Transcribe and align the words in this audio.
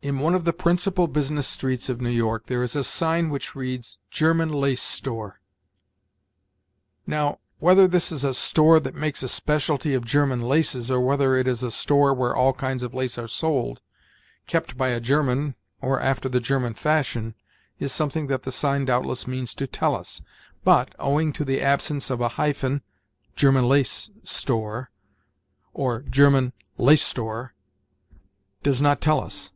In 0.00 0.20
one 0.20 0.36
of 0.36 0.44
the 0.44 0.52
principal 0.52 1.08
business 1.08 1.48
streets 1.48 1.88
of 1.88 2.00
New 2.00 2.08
York 2.12 2.46
there 2.46 2.62
is 2.62 2.76
a 2.76 2.84
sign 2.84 3.30
which 3.30 3.56
reads, 3.56 3.98
"German 4.12 4.48
Lace 4.48 4.80
Store." 4.80 5.40
Now, 7.04 7.40
whether 7.58 7.88
this 7.88 8.12
is 8.12 8.22
a 8.22 8.32
store 8.32 8.78
that 8.78 8.94
makes 8.94 9.24
a 9.24 9.28
specialty 9.28 9.94
of 9.94 10.04
German 10.04 10.40
laces, 10.40 10.88
or 10.88 11.00
whether 11.00 11.34
it 11.34 11.48
is 11.48 11.64
a 11.64 11.70
store 11.72 12.14
where 12.14 12.34
all 12.34 12.52
kinds 12.52 12.84
of 12.84 12.94
lace 12.94 13.18
are 13.18 13.26
sold, 13.26 13.80
kept 14.46 14.76
by 14.76 14.90
a 14.90 15.00
German 15.00 15.56
or 15.82 16.00
after 16.00 16.28
the 16.28 16.38
German 16.38 16.74
fashion, 16.74 17.34
is 17.80 17.90
something 17.90 18.28
that 18.28 18.44
the 18.44 18.52
sign 18.52 18.84
doubtless 18.84 19.26
means 19.26 19.52
to 19.56 19.66
tell 19.66 19.96
us, 19.96 20.22
but, 20.62 20.94
owing 21.00 21.32
to 21.32 21.44
the 21.44 21.60
absence 21.60 22.08
of 22.08 22.20
a 22.20 22.28
hyphen 22.38 22.82
("German 23.34 23.64
Lace 23.68 24.10
Store," 24.22 24.92
or 25.74 26.02
"German 26.02 26.52
Lace 26.76 27.02
Store"), 27.02 27.52
does 28.62 28.80
not 28.80 29.00
tell 29.00 29.20
us. 29.20 29.50